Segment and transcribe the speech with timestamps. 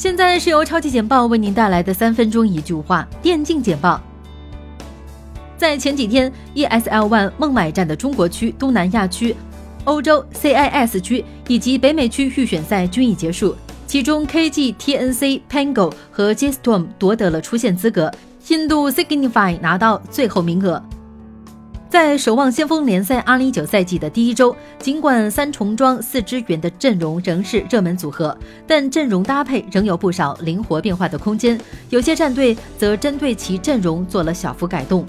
[0.00, 4.00] 现在是由超级简报为您带来的三分钟一句话电竞简报。
[5.58, 9.36] 在前几天，ESL ONE 孟买站的中国区、东南亚区、
[9.84, 13.54] 欧洲 CIS 区以及北美区预选赛均已结束，
[13.86, 18.10] 其中 KG、TNC、Pango 和 J Storm 夺得了出线资格，
[18.48, 20.82] 印度 Signify 拿到最后名额。
[21.90, 31.60] 在守望先锋联赛2019赛季的第一周，尽管三重装四支援的阵容仍是热门组合，但阵容搭配仍有不少灵活变化的空间。
[31.88, 35.04] 有些战队则针对其阵容做了小幅改动。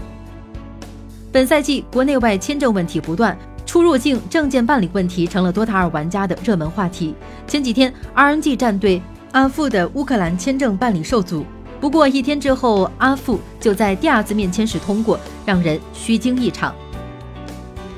[1.31, 7.13] 本赛季国内外签证问题不断，出入境证件办理问题成了多塔尔玩家的热门话题。
[7.45, 8.99] 前几天，RNG 战队
[9.33, 11.45] 阿富的乌克兰签证办理受阻。
[11.81, 16.75] 不过一天之后，阿富就在第二次面签时通过，让人虚惊一场。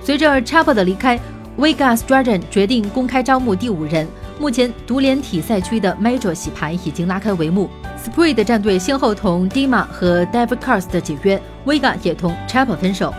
[0.02, 1.20] 随着 Chapel 的离开
[1.58, 4.08] ，Vegas Dragon 决定公开招募第五人。
[4.40, 7.70] 目前独联体赛区的 Major 洗牌已经拉开帷幕
[8.02, 13.14] ，Spray 的战队先后同 Dima 和 David Cars 的解约，Vega 也同 Chapel 分手。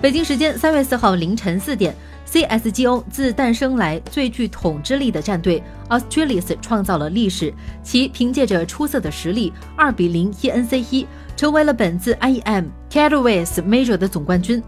[0.00, 1.92] 北京时间三月四号凌晨四点。
[2.32, 11.06] CS:GO 自诞生来最具统治力的战队 Australis 创造了历史，其凭借着出色的实力，二比零一 NC1，
[11.36, 14.62] 成为了本次 IEM Catalyst Major 的总冠军。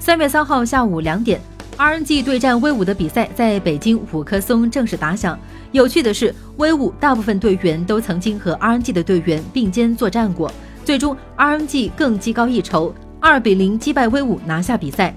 [0.00, 1.40] 三月三号下午两点
[1.78, 5.38] ，RNG 对战威武的比赛在北京五棵松正式打响。
[5.70, 10.50] 有趣的是，威武大部分队员都曾经和 RNG 的队员并肩作战过，
[10.84, 15.14] 最终 RNG 更技高一筹，二比零击败威武，拿下比赛。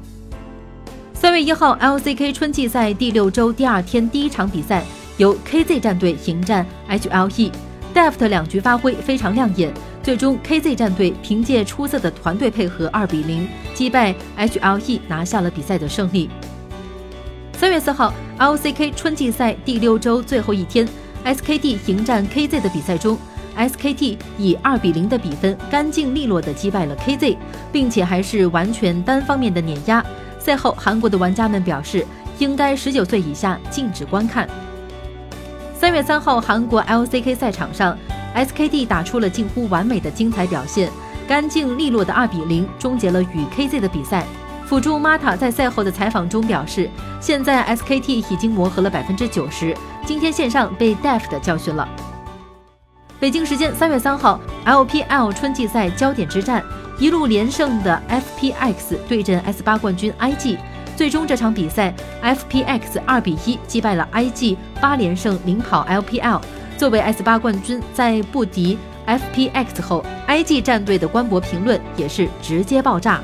[1.24, 4.84] 三月一号，LCK 春季赛第六周第二天第一场比赛，
[5.16, 16.30] 由 KZ 战队迎战 HLE，Deft 两局发挥非常亮眼，最终 KZ 战队凭借出色的团队配合，二比零击败 HLE，拿下了比赛的胜利。
[17.54, 20.86] 三月四号，LCK 春季赛第六周最后一天
[21.24, 23.18] ，SKT 迎战 KZ 的比赛中
[23.56, 27.38] ，SKT 以二比零的比分干净利落地击败了 KZ，
[27.72, 30.06] 并且还是完全单方面的碾压。
[30.44, 32.06] 赛后，韩国的玩家们表示，
[32.38, 34.46] 应该十九岁以下禁止观看。
[35.74, 37.98] 三月三号，韩国 LCK 赛场上
[38.36, 40.92] ，SKT 打出了近乎完美的精彩表现，
[41.30, 44.26] 干净利落的二比零终结了与 KZ 的比赛。
[44.66, 46.90] 辅助 Mata 在赛后的采访中表示，
[47.22, 49.74] 现在 SKT 已经磨合了百分之九十，
[50.06, 51.88] 今天线上被 Deft 教训了。
[53.18, 56.62] 北京时间三月三号，LPL 春季赛焦点之战。
[57.00, 60.58] 一路连胜的 FPX 对阵 S 八冠军 IG，
[60.96, 66.40] 最终这场比赛 FPX 二比一击败了 IG，八连胜领跑 LPL。
[66.78, 68.78] 作为 S 八冠军，在不敌
[69.08, 73.22] FPX 后，IG 战队的官博评论也是直接爆炸。